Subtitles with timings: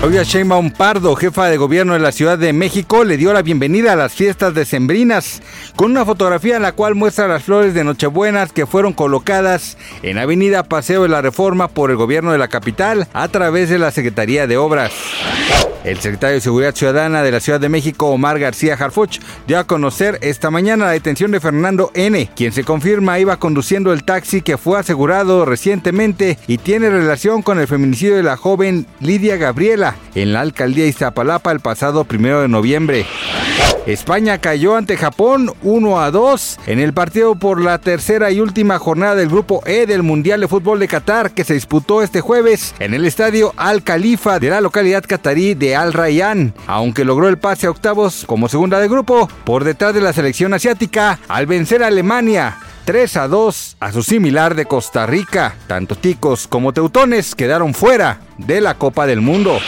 [0.00, 3.94] Claudia Sheinbaum Pardo, jefa de gobierno de la Ciudad de México, le dio la bienvenida
[3.94, 5.42] a las fiestas decembrinas
[5.74, 10.18] con una fotografía en la cual muestra las flores de Nochebuenas que fueron colocadas en
[10.18, 13.90] Avenida Paseo de la Reforma por el gobierno de la capital a través de la
[13.90, 14.92] Secretaría de Obras.
[15.86, 19.68] El secretario de Seguridad Ciudadana de la Ciudad de México, Omar García Harfuch, dio a
[19.68, 24.42] conocer esta mañana la detención de Fernando N., quien se confirma iba conduciendo el taxi
[24.42, 29.94] que fue asegurado recientemente y tiene relación con el feminicidio de la joven Lidia Gabriela
[30.16, 33.06] en la alcaldía Iztapalapa el pasado primero de noviembre.
[33.86, 38.80] España cayó ante Japón 1 a 2 en el partido por la tercera y última
[38.80, 42.74] jornada del grupo E del Mundial de Fútbol de Qatar que se disputó este jueves
[42.80, 47.66] en el estadio Al Khalifa de la localidad catarí de Al aunque logró el pase
[47.66, 51.88] a octavos como segunda de grupo por detrás de la selección asiática al vencer a
[51.88, 55.54] Alemania 3 a 2 a su similar de Costa Rica.
[55.66, 59.58] Tanto ticos como teutones quedaron fuera de la Copa del Mundo.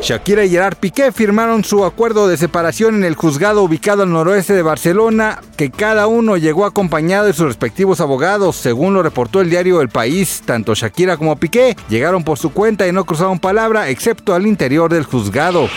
[0.00, 4.52] Shakira y Gerard Piqué firmaron su acuerdo de separación en el juzgado ubicado al noroeste
[4.54, 9.50] de Barcelona, que cada uno llegó acompañado de sus respectivos abogados, según lo reportó el
[9.50, 10.42] diario El País.
[10.44, 14.92] Tanto Shakira como Piqué llegaron por su cuenta y no cruzaron palabra, excepto al interior
[14.92, 15.68] del juzgado.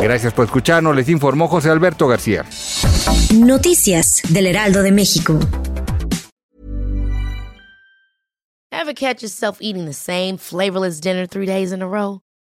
[0.00, 2.44] Gracias por escucharnos, les informó José Alberto García.
[3.34, 5.38] Noticias del Heraldo de México.
[8.70, 12.20] Ever catch yourself eating the same flavorless dinner three days in a row?